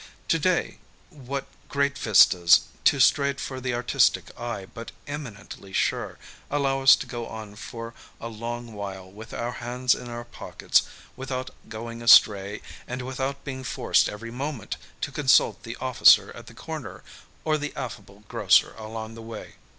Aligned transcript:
To 0.29 0.39
day, 0.39 0.79
what 1.11 1.45
great 1.69 1.95
vistas, 1.95 2.61
too 2.83 2.99
straight 2.99 3.39
for 3.39 3.61
the 3.61 3.75
artis 3.75 4.09
tic 4.09 4.31
eye 4.35 4.65
but 4.65 4.91
eminently 5.05 5.73
sure, 5.73 6.17
allow 6.49 6.81
us 6.81 6.95
to 6.95 7.05
go 7.05 7.27
on 7.27 7.55
for 7.55 7.93
a 8.19 8.27
long 8.27 8.73
while 8.73 9.11
with 9.11 9.31
our 9.31 9.51
hands 9.51 9.93
in 9.93 10.09
our 10.09 10.25
pockets 10.25 10.81
without 11.15 11.51
going 11.69 12.01
astray 12.01 12.63
and 12.87 13.03
without 13.03 13.43
being 13.43 13.63
forced 13.63 14.09
every 14.09 14.31
moment 14.31 14.77
to 15.01 15.11
consult 15.11 15.61
the 15.61 15.75
of 15.75 15.99
ficer 15.99 16.35
at 16.35 16.47
the 16.47 16.55
comer 16.55 17.03
or 17.45 17.59
the 17.59 17.71
affable 17.75 18.23
grocer 18.27 18.73
along 18.79 19.13
the 19.13 19.21
way. 19.21 19.53